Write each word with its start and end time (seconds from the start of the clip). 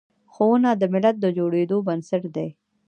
ښوونه 0.33 0.69
د 0.77 0.83
ملت 0.93 1.15
د 1.21 1.25
جوړیدو 1.37 1.77
بنسټ 1.87 2.23
دی. 2.35 2.49